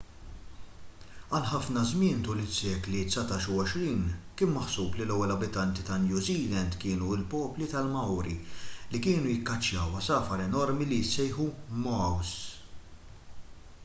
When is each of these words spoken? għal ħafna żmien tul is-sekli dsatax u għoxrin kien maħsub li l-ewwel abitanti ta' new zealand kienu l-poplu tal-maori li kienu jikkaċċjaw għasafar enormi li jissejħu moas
għal 1.39 1.43
ħafna 1.49 1.81
żmien 1.89 2.23
tul 2.27 2.39
is-sekli 2.43 3.01
dsatax 3.09 3.49
u 3.55 3.57
għoxrin 3.63 4.01
kien 4.39 4.53
maħsub 4.55 4.97
li 5.01 5.05
l-ewwel 5.07 5.33
abitanti 5.35 5.85
ta' 5.91 5.99
new 6.07 6.23
zealand 6.31 6.79
kienu 6.85 7.11
l-poplu 7.19 7.69
tal-maori 7.75 8.35
li 8.95 9.03
kienu 9.07 9.35
jikkaċċjaw 9.37 10.01
għasafar 10.03 10.47
enormi 10.49 10.89
li 10.93 11.03
jissejħu 11.05 11.49
moas 11.87 12.33